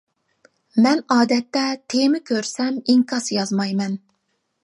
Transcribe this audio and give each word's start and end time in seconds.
مەن 0.85 1.01
ئادەتتە 1.15 1.65
تېما 1.93 2.23
كۆرسەم 2.31 2.81
ئىنكاس 2.93 3.31
يازمايمەن. 3.37 4.01